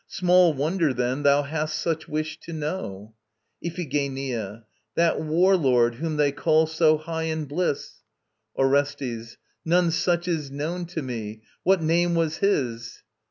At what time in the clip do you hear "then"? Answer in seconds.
0.95-1.21